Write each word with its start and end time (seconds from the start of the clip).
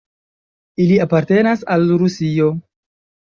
Ili 0.85 0.95
apartenas 1.05 1.67
al 1.75 1.85
Rusio. 2.03 2.49